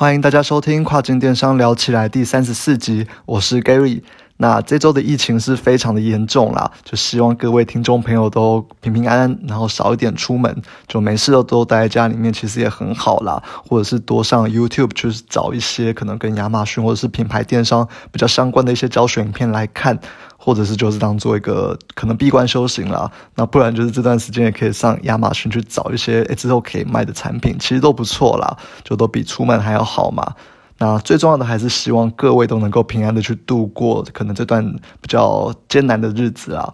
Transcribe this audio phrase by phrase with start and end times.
[0.00, 4.00] 欢迎大家收听跨境电商聊起来第三十四集，我是 Gary。
[4.38, 13.42] 那这周的疫情是非常的严重啦，就希望各位听众朋友都平平安安，然后少一点出门，就没事的都待在家里面，其实也很好啦。
[13.68, 19.98] 或者是多上 YouTube 去找一些可能跟亚马逊或者是品牌电商比较相关的一些教学影片来看，
[20.42, 23.12] 或者是就是当做一个可能闭关修行啦。
[23.34, 30.34] 那不然就是这段时间也可以上亚马逊去找一些诶之后可以卖的产品，其实都不错啦，就都比出门还要好嘛。
[30.78, 34.64] 那最重要的还是希望各位都能够平安的去度过可能这段
[35.02, 36.72] 比较艰难的日子啊。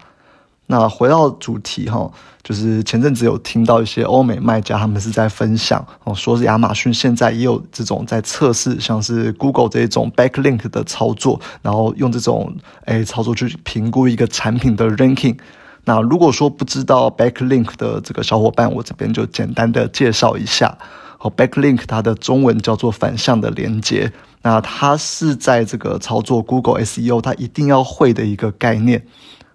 [0.68, 2.10] 那回到主题哈，
[2.42, 12.52] 就是前阵子有听到一些欧美卖家他们是在分享哦，说是亚马逊现在也有这种在测试，像是 Google 这种 backlink 的操作，然后用这种
[12.86, 15.36] 诶操作去评估一个产品的 ranking。
[15.84, 20.76] 那如果说不知道 backlink 的这个小伙伴，我这边就简单的介绍一下。
[21.20, 29.06] 哦，backlink 它的中文叫做反向的连接，那它是在这个操作 Google SEO 它一定要会的一个概念。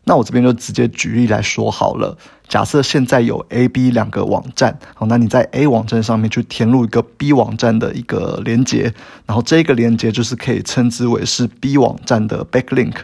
[0.03, 2.17] 那我这边就直接举例来说好了。
[2.47, 8.93] 假设现在有 A、B 两个网站，好，那你在 A 网站上面去填入一个 B 网站的一个连接，
[9.25, 12.95] 然后这个连接就是可以称之为是 B 网站的 backlink。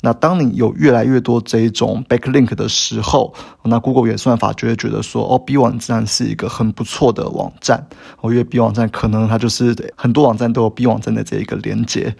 [0.00, 3.32] 那当你有越来越多这一种 backlink 的时候，
[3.62, 7.86] 那 Google 演算法就会觉得说，哦，B 网站是一个很不错的网站，
[8.20, 12.16] 哦，因为 B 网站可能它就是很多网站都有 B 网站的这一个连接。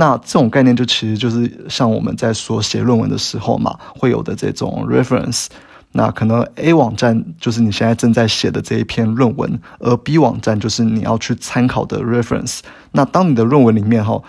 [0.00, 5.48] 那这种概念就其实就是像我们在说写论文的时候嘛，会有的这种 reference。
[5.92, 12.60] 那可能 A 网站就是你现在正在写的这一篇论文，而 B 网站就是你要去参考的 reference。
[12.92, 14.22] 那当你的论文里面哈。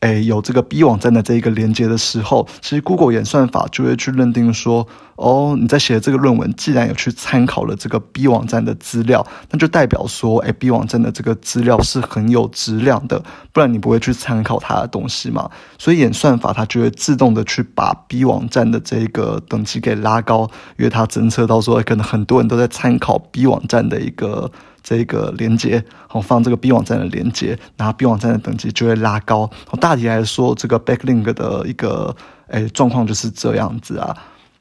[0.00, 15.50] 哎，有这个 B 网站的这一个连接的时候，其实 Google 演算法就会去认定说，哦，你在写的这个论文既然有去参考了这个 B 网站的资料，那就代表说，哎，B 网站的这个资料是很有质量的，不然你不会去参考它的东西嘛。
[15.76, 24.50] 所以演算法它就会自动的去把 B 网站的这个等级给拉高，因为它侦测到说，可能很多人都在参考 B 网站的一个。
[24.82, 29.50] 这个连接，好放这个 B 网站的连接，然后 B 网站的等级就会拉高。
[29.80, 32.14] 大体来说，这个 backlink 的一个
[32.48, 34.16] 诶状况就是这样子啊。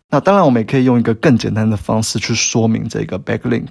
[0.10, 3.68] 那当然，我们也可以用一个更简单的方式去说明这个 backlink，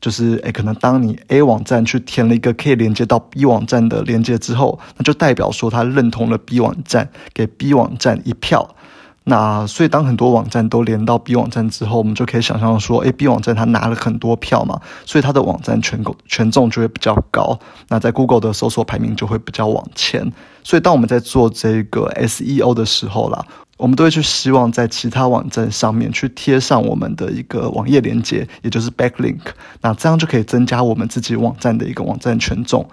[0.00, 8.76] 就是诶可能当你 A 网站去填了一个可以连接到 B 网站的连接之后，那就代表说它认同了 B 网站，给 B 网站一票。
[9.24, 17.58] 那所以，当很多网站都连到 B 网站之后，我们就可以想象说，哎，B 网站它拿了很多票嘛，所以它的网站权重权重就会比较高。
[17.88, 20.32] 那在 Google 的搜索排名就会比较往前。
[20.64, 23.44] 所以，当我们在做这个 SEO 的时候啦，
[23.76, 29.40] 我们都会去希望在其他网站上面去贴上我们的一个网页连接，也就是 backlink。
[29.82, 32.88] 那这样就可以增加我们自己网站的一个网站权重。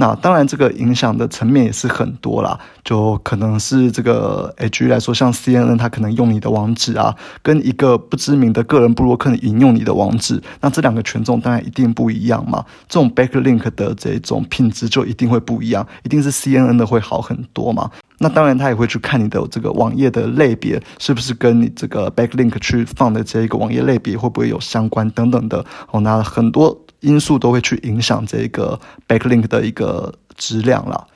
[0.00, 12.64] 那当然，这个影响的层面也是很多啦，就可能是这个 H 来说，像 CNN 它可能用你的网址啊，跟一个不知名的个人布洛克引用你的网址，那这两个权重当然一定不一样嘛。
[12.88, 17.90] 这种 backlink 的这种品质就一定会不一样，一定是 CNN 的会好很多嘛。
[18.16, 26.86] 那当然，他也会去看你的这个网页的类别是不是跟你这个 backlink 去放的这一个网页类别会不会有相关等等的哦，那很多。
[27.00, 31.06] 因素都会去影响这个 backlink 的一个质量了。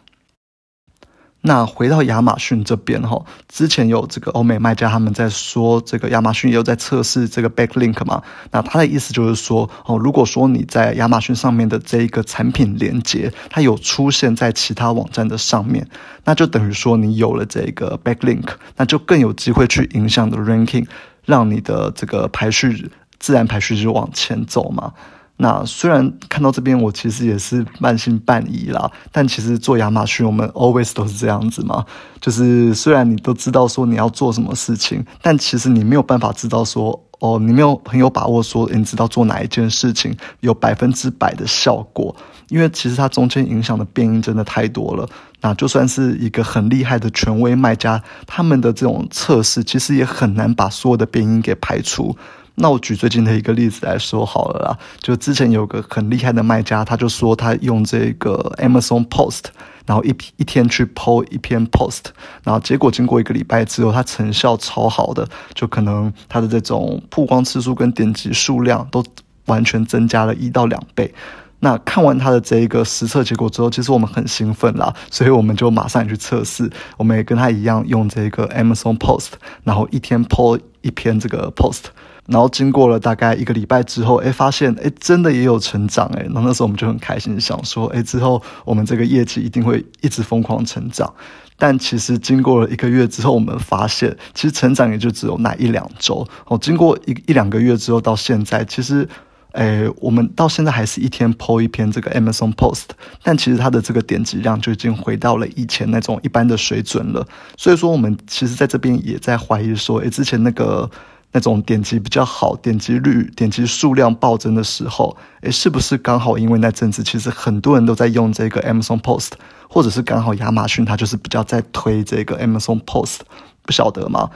[1.47, 8.23] 那回到亚马逊这边哈，之前有这个欧美卖家他们在说，这个亚马逊也有在测试这个 backlink 嘛？
[8.51, 15.87] 那他的意思就是说，哦，如果说你在亚马逊上面的这一个产品连接，它有出现在其他网站的上面，
[16.25, 20.87] 那就等于说你有了这个 backlink，那就更有机会去影响的 ranking，
[21.27, 24.95] 让你的这个排序自然排序就往前走嘛。
[25.37, 28.91] 那虽然看到这边，我其实也是半信半疑啦。
[29.11, 31.85] 但其实做亚马逊，我们 always 都是这样子嘛。
[32.21, 42.15] 就是虽然你都知道说你要做什么事情，但其实你没有办法知道说，哦，你没有很有把握说，你知道做哪一件事情有百分之百的效果。
[42.49, 45.09] 因为其实它中间影响的变因真的太多了。
[45.41, 52.17] 那就算是一个很厉害的权威卖家，他们的这种测试其实也很难把所有的变因给排除。
[52.57, 59.47] 那我举最近的一个例子来说好了啦，就之前有个很厉害的卖家，他就说他用这个 Amazon Post，
[59.85, 62.05] 然后一一天去 PO 一篇 Post，
[62.45, 69.05] 然后结果经过一个礼拜之后，他成效超好的，就可能他的这种曝光次数跟点击数量都
[69.47, 71.13] 完全增加了一到两倍。
[71.59, 79.31] 那看完他的这一个实测结果之后，其实我们很兴奋啦， 所以我们就马上去测试，我们也跟他一样用这个 Amazon Post，
[79.65, 81.87] 然后一天 PO 一篇这个 Post。
[82.27, 91.13] 然后经过了大概一个礼拜之后，哎，发现哎，真的也有成长，哎，那那时候我们就很开心，想说，哎，之后我们这个业绩一定会一直疯狂成长。
[91.57, 96.27] 但其实经过了一个月之后，我们发现，其实成长也就只有那一两周。
[96.47, 99.09] 哦，经过一一两个月之后，到现在，其实。
[99.55, 102.87] 诶，我们到现在还是一天 PO 一篇这个 Amazon Post，
[103.23, 107.25] 但其实它的这个点击量就已经回到了以前那种一般的水准了。
[107.57, 110.91] 所以说，我们其实在这边也在怀疑说，诶，之前那个
[111.35, 119.33] 那种点击比较好、点击率、点击数量暴增的时候，诶，是不是刚好因为那阵子其实很多人都在用这个 Amazon Post，
[119.69, 123.19] 或者是刚好亚马逊它就是比较在推这个 Amazon Post，
[123.63, 124.31] 不晓得吗？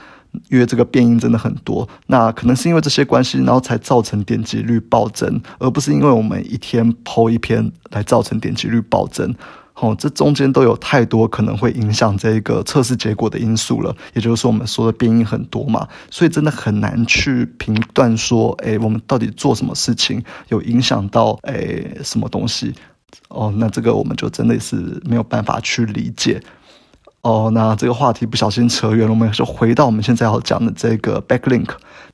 [0.49, 9.33] 因为这个变音真的很多，那可能是因为这些关系，然后才造成点击率暴增，而不是因为我们一天抛一篇来造成点击率暴增。
[9.81, 13.95] 哦，这中间都有太多可能会影响这个测试结果的因素了。
[14.13, 22.73] 也就是说，我们说的变音很多嘛，所以真的很难去评断说，哎，我们到底做什么事情有影响到哎什么东西？
[23.29, 26.41] 哦，那这个我们就真的是没有办法去理解。
[27.21, 31.69] 哦，那这个话题不小心扯远了，我们就回到我们现在要讲的这个 backlink。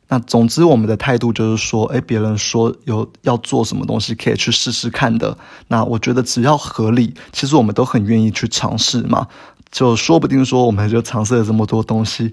[0.07, 5.35] 那总之，我们的态度就是说，哎，别人说有要做什么东西，可以去试试看的。
[5.67, 9.27] 那我觉得只要合理，其实我们都很愿意去尝试嘛。
[9.71, 12.31] 就说不定说，我们就尝试了这么多东西，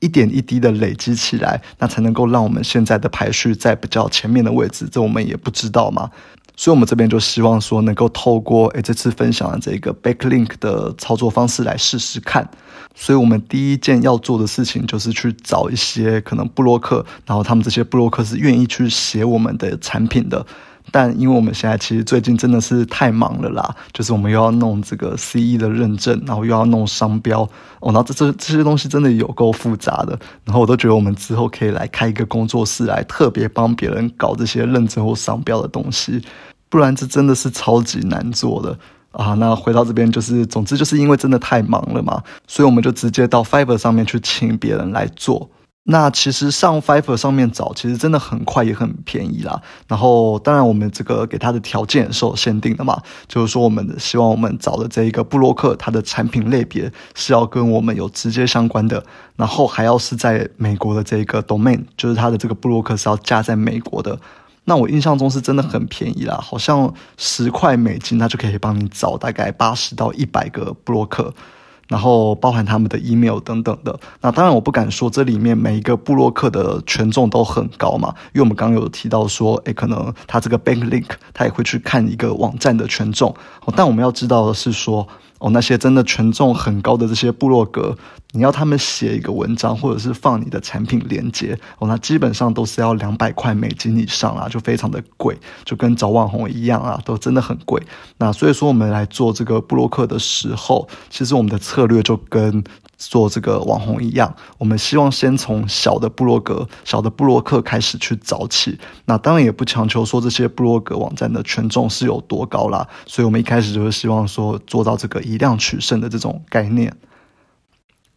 [0.00, 4.86] 一点一滴的累积起来，那才能够让我们现在的排序在比较前面的位置。
[4.92, 6.10] 这我们也不知道嘛。
[6.56, 12.48] 所以，我们这边就希望说，能够透过诶这次分享的这个 backlink 的操作方式来试试看。
[12.94, 20.46] 所以我们第一件要做的事情，就是去找一些可能布洛克，然后他们这些布洛克是愿意去写我们的产品的。
[20.90, 27.40] 但因为我们现在其实最近真的是太忙了啦，就是我们又要弄这个 CE 的认证，然后又要弄商标
[27.80, 30.16] 哦，然后这这这些东西真的有够复杂的。
[30.44, 36.22] 然后我都觉得我们之后可以来开一个工作室，来特别帮别人搞这些认证或商标的东西，
[36.68, 38.78] 不然这真的是超级难做的
[39.14, 39.34] 啊。
[39.34, 45.50] 那回到这边就是，总之就是因为真的太忙了嘛，所以我们就直接到 Fiverr 上面去请别人来做。
[45.86, 49.60] 那其实上 Fiverr 上面找，其实真的很快也很便宜啦。
[49.86, 59.04] 然后，当然我们这个给他的条件是有限定的嘛，就是说我们希望我们找的这一个布洛克，它的产品类别是要跟我们有直接相关的，
[59.36, 64.18] 然后还要是在美国的这一个 domain，就是它的这个布洛克是要架在美国的。
[64.64, 71.32] 那我印象中是真的很便宜啦，好像十块美金，它就可以帮你找大概八十到一百个布洛克。
[71.86, 83.34] 然后包含他们的 email 等等的，那当然我不敢说这里面每一个布洛克的权重都很高嘛，因为我们刚刚有提到说，诶，可能他这个 bank link 他也会去看一个网站的权重，
[83.76, 85.06] 但我们要知道的是说。
[85.44, 87.94] 哦，那些真的权重很高的这些部落格，
[88.32, 95.36] 你要他们写一个文章，或者是放你的产品链接，哦，那基本上都是要两百块美金以上啊，就非常的贵，
[95.66, 97.82] 就跟找网红一样啊，都真的很贵。
[98.16, 102.64] 那所以说，我们来做这个布洛克的时候，其实我们的策略就跟。
[102.96, 108.78] 做这个网红一样，我们希望先从小的布洛格、小的布洛克开始去找起。
[109.04, 116.94] 那当然也不强求说这些布洛格网站的权重是有多高啦，所以我们一开始就是希望说做到这个以量取胜的这种概念。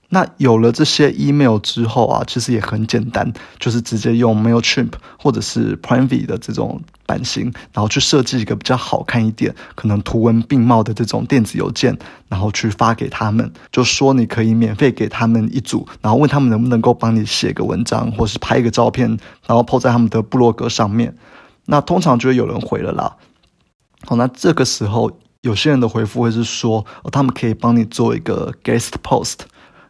[0.09, 11.97] 那有了这些 email 之后啊，其实也很简单，就是直接用 Mailchimp 或者是 Privy 的这种版型，然后去设计一个比较好看一点、可能图文并茂的这种电子邮件，
[12.29, 19.09] 然后去发给他们，就说你可以免费给他们一组，然后问他们能不能够帮你写个文章，或是拍一个照片，
[19.45, 21.13] 然后 po 在他们的部落格上面。
[21.65, 23.17] 那通常就会有人回了啦。
[24.05, 29.39] 好，那这个时候有些人的回复会是说，哦，他们可以帮你做一个 guest post。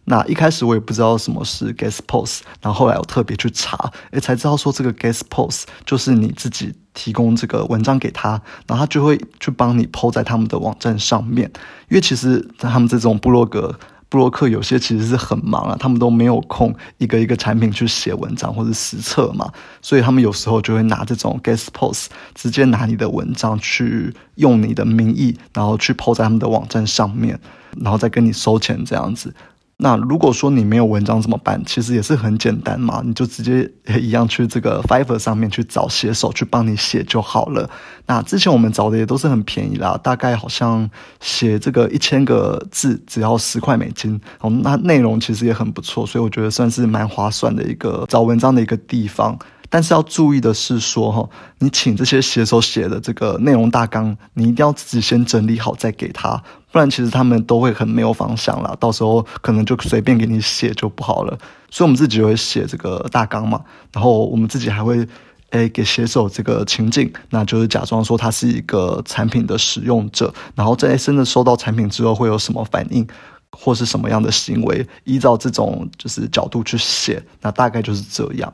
[0.09, 11.51] 那一开始我也不知道什么是 guest post，然后后来我特别去查，诶，才知道说这个 guest post 就是你自己提供这个文章给他，然后他就会去帮你 po 在他们的网站上面。
[11.89, 27.37] 因为其实他们这种部落格、布洛克有些其实是很忙啊，他们都没有空一个一个产品去写文章或者实测嘛，所以他们有时候就会拿这种 guest post，直接拿你的文章去用你的名义，然后去 po 在他们的网站上面，
[27.81, 29.33] 然后再跟你收钱这样子。
[29.79, 31.63] 那如果说你没有文章怎么办？
[31.63, 37.69] 其实也是很简单嘛，你就直接一样去这个 Fiverr 上面去找写手去帮你写就好了。
[38.07, 40.89] 那之前我们找的也都是很便宜啦，大概好像
[41.21, 44.19] 写这个一千个字只要十块美金。
[44.39, 49.37] 哦，那内容其实也很不错，所以我觉得算是蛮划算的一个找文章的一个地方。
[49.69, 61.37] 但是要注意的是说哈，你请这些写手写的这个内容大纲，你一定要自己先整理好再给他，不然其实他们都会很没有方向啦，到时候可能就随便给你写就不好了。
[61.69, 65.07] 所以我们自己会写这个大纲嘛，然后我们自己还会
[65.49, 73.07] 诶给写手这个情境，那就是假装说他是一个产品的使用者，然后在真的收到产品之后会有什么反应。
[73.49, 78.53] 或是什么样的行为，依照这种就是角度去写，那大概就是这样。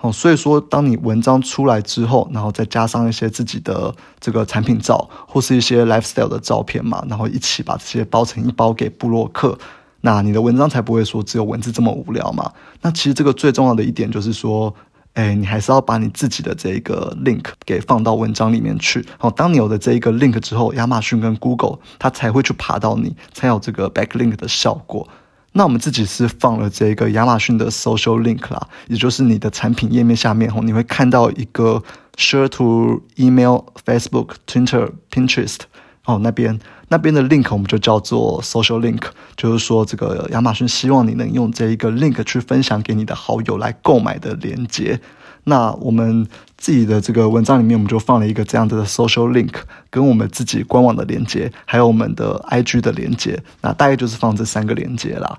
[0.00, 9.58] 哦，所以说，当你文章出来之后，然后再加上一些自己的这个产品照，或是一些 lifestyle 的照片嘛，然后一起把这些包成一包给布洛克，
[10.00, 12.52] 那你的文章才不会说只有文字这么无聊嘛。
[12.80, 14.74] 那其实这个最重要的一点就是说。
[15.14, 19.04] 哎，你还是要把你自己的这一个 link 给放到文章里面去。
[19.18, 25.08] 好，当你有了这一个 link 之后，亚马逊跟 Google 它才会去爬到你，才有这个 backlink 的效果。
[25.52, 31.82] 那我们自己是放了这个亚马逊的 social link 啦，也就是你的产品页面下面吼，你会看到一个
[32.16, 35.58] share to email、Facebook、Twitter、Pinterest
[36.04, 36.58] 哦那边。
[36.92, 39.00] 那边的 link 我们就叫做 social link，
[39.36, 45.00] 就是说这个亚马逊希望你能用这一个 link 去分享给你的好友来购买的链接。
[45.44, 49.54] 那我们自己的这个文章里面，我们就放了一个这样的 social link，
[49.90, 53.42] 跟我们自己官网的链接，还有我们的 IG 的链接。
[53.62, 55.38] 那大概就是放这三个链接啦。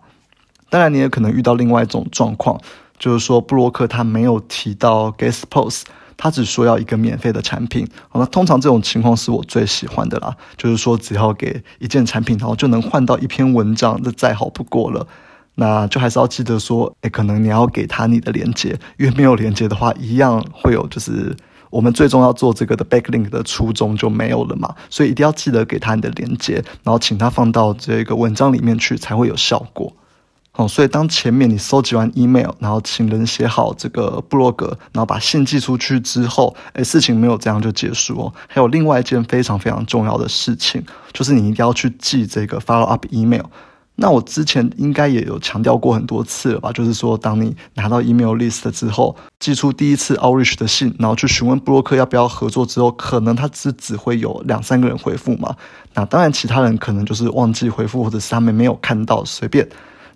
[0.69, 2.59] 当然，你也可能遇到另外一种状况，
[2.97, 5.83] 就是说布洛克他没有提到 guest post。
[6.17, 15.07] 他只说要一个免费的产品，那通常这种情况是我最喜欢的啦，就是说只要给一件产品，然后就能换到一篇文章，这再好不过了。
[15.55, 21.35] 那就还是要记得说，诶，可能你要给他你的连接，因为没有连接的话，一样会有就是
[21.69, 29.93] 我们最终要做这个的 backlink 的初衷就没有了嘛，所以一定要记得给他你的连接，然后请他放到这个文章里面去，才会有效果。
[30.53, 38.33] 哦，所以当前面你收集完 email，然后请人写好这个布洛格，然后把信寄出去之后，哎，事情没有这样就结束哦。
[38.47, 43.45] 还有另外一件非常非常重要的事情，就是你一定要去寄这个 follow up email。
[43.95, 46.71] 那我之前应该也有强调过很多次了吧？
[46.71, 55.55] 就是说，当你拿到 email list 之后，寄出第一次 outreach 的信，然后去询问布洛克要不要合作之后，可能他只只会有两三个人回复嘛。
[55.93, 59.67] 那当然，其他人可能就是忘记回复，或者是他们没有看到，随便。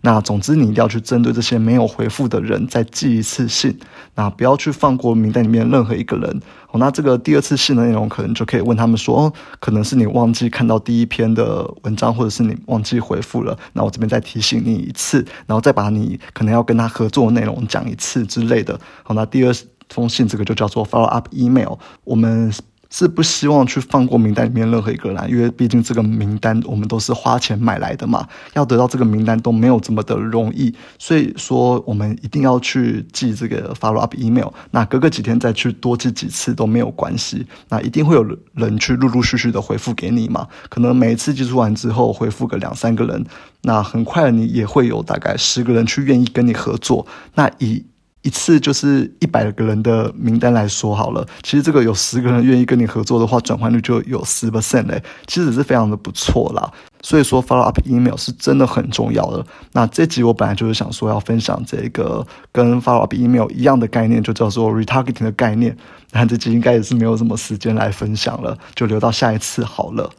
[0.05, 3.75] 那总之，你一定要去针对这些没有回复的人再寄一次信，
[4.13, 6.41] 那不要去放过名单里面任何一个人。
[6.69, 18.79] 哦，那这个第二次信的内容，可能就可以问他们说，哦，可能是你忘记看到第一篇的文章，或者是你忘记回复了，那我这边再提醒你一次，然后再把你可能要跟他合作的内容讲一次之类的。
[19.01, 19.51] 好，那第二
[19.89, 22.53] 封信这个就叫做 follow up email，我们。
[22.89, 34.47] 是不希望去放过名单里面任何一个人，因为毕竟这个名单我们都是花钱买来的嘛，要得到这个名单都没有这么的容易，所以说我们一定要去寄这个 follow up email。
[34.71, 38.23] 那隔个几天再去多寄几次都没有关系，那一定会有
[38.53, 40.47] 人去陆陆续续的回复给你嘛。
[40.69, 43.25] 可能每一次寄出完之后回复个两三个人，
[43.61, 47.05] 那很快你也会有大概十个人去愿意跟你合作。
[47.33, 47.83] 那以
[48.25, 56.71] 一次就是一百个人的名单来说好了，其实这个有十个人愿意跟你合作的话，转换率就有十 percent 嘞，其实是非常的不错啦。
[57.03, 59.45] 所以说 follow up email 是真的很重要的。
[59.73, 65.77] 那这集我本来就是想说要分享这个跟 follow up email 一样的概念，就叫做 retargeting 的概念。
[66.09, 70.09] 但这集应该也是没有什么时间来分享了，就留到下一次好了。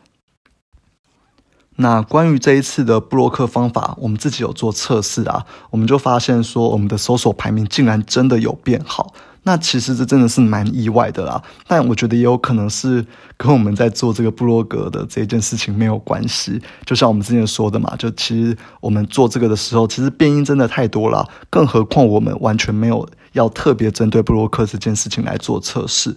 [1.76, 9.12] 那关于这一次的布洛克方法，我们自己有做测试啊，我们就发现说，我们的搜索排名竟然真的有变好。
[9.42, 11.40] 那其实这真的是蛮意外的啦。
[11.68, 13.06] 但我觉得也有可能是
[13.36, 16.60] 跟我们在做这个布洛格的这件事情没有关系。
[16.84, 26.16] 就像我们之前说的嘛，就其实我们做这个的时候，其实变音真的太多了，更何况我们完全没有要特别针对布洛克这件事情来做测试。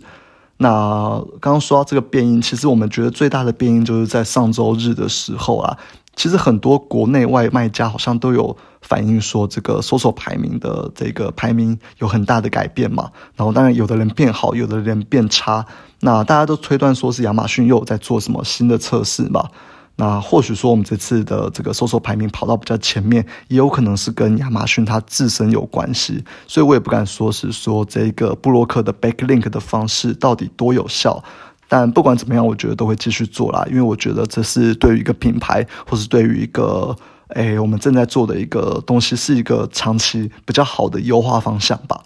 [0.62, 5.78] 那刚刚说到这个变音，其实我们觉得最大的变音就是在上周日的时候啊，
[6.18, 13.10] 其实很多国内外卖家好像都有反映说，这个搜索排名的这个排名有很大的改变嘛。
[13.38, 15.66] 然后当然有的人变好，有的人变差。
[16.02, 19.50] 那大家都推断说是亚马逊又有在做什么新的测试嘛。
[20.02, 31.22] 那或许说我们这次的这个搜索排名跑到比较前面，也有可能是跟亚马逊它自身有关系，所以我也不敢说是说这个布洛克的 backlink 的方式到底多有效。
[31.68, 36.96] 但不管怎么样，我觉得都会继续做啦，因为我觉得这是对于一个品牌，或是对于一个
[37.36, 42.02] 诶我们正在做的一个东西，是一个长期比较好的优化方向吧。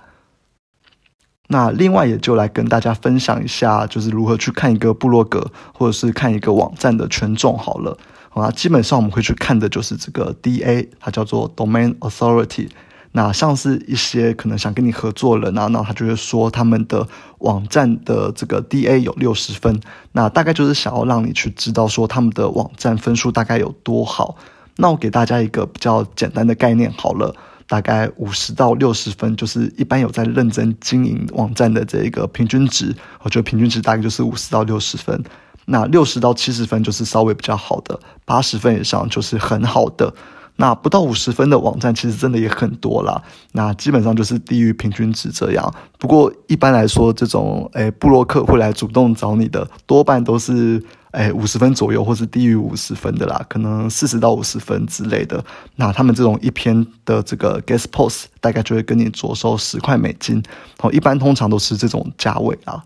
[1.48, 7.98] 那另外也就来跟大家分享一下，就是如何去看一个部落格或者是看一个网站的权重好了。
[8.30, 12.70] 啊，基本上我们会去看的就是这个 DA，它叫做 Domain Authority。
[13.12, 17.08] 那像是一些可能想跟你合作人啊，那他就会说他们的
[17.40, 19.80] 网站的这个 DA 有六十分，
[20.14, 24.36] 那大概就是想要让你去知道说他们的网站分数大概有多好。
[24.78, 27.36] 那我给大家一个比较简单的概念好了，
[27.74, 35.20] 大概五十到六十分就是一般有在认真经营网站的这个平均值，我觉得平均值大概就是五十到六十分。
[35.66, 40.14] 那六十到七十分就是稍微比较好的，八十分以上就是很好的。
[40.56, 43.20] 那不到五十分的网站其实真的也很多啦。
[43.54, 45.74] 那基本上就是低于平均值这样。
[45.98, 50.80] 不过一般来说，这种诶布洛克会来主动找你的，多半都是
[51.14, 55.44] 诶五十分左右，或是低于五十分的啦，可能四十到五十分之类的。
[55.76, 60.44] 那他们这种一篇的这个 guest post 大概就会跟你着收十块美金。
[60.80, 62.84] 哦，一般通常都是这种价位啊。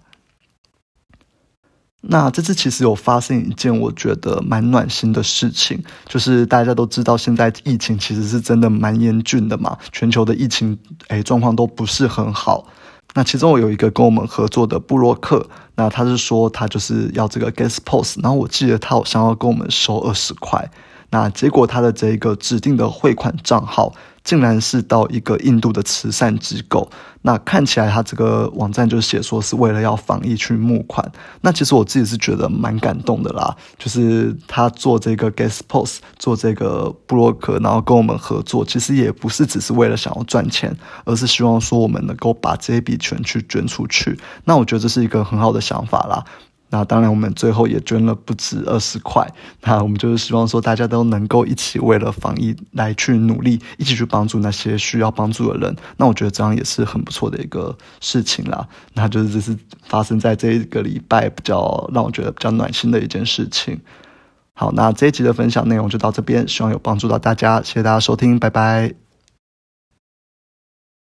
[2.02, 12.68] 那这次其实有发生一件我觉得蛮暖心的事情，就是大家都知道现在疫情其实是真的蛮严峻的嘛，全球的疫情诶状况都不是很好。
[13.18, 20.70] 那其中我有一个跟我们合作的布洛克，那他是说他就是要这个 guest post，然后我记得他好像要跟我们收二十块，
[21.10, 23.92] 那结果他的这个指定的汇款账号。
[24.28, 26.92] 竟然是到一个印度的慈善机构，
[27.22, 31.10] 那看起来他这个网站就写说是为了要防疫去募款。
[31.40, 44.20] 那其实我自己是觉得蛮感动的啦，就是他做这个 guest post，做这个布洛克，然后跟我们合作，其实也不是只是为了想要赚钱，而是希望说我们能够把这一笔钱去捐出去。
[44.44, 46.26] 那我觉得这是一个很好的想法啦。
[46.70, 49.26] 那当然，我们最后也捐了不止二十块。
[49.62, 55.76] 那我们就是希望说，大家都能够一起为了防疫来去努力，一起去帮助那些需要帮助的人。
[55.96, 58.68] 那我觉得这样也是很不错的一个事情啦。
[58.94, 63.80] 那就是这是发生在这一个礼拜比较让我觉得比较暖心的一件事情。
[64.54, 69.07] 好，那这一集的分享内容就到这边，希望有帮助到大家，谢谢大家收听，拜拜。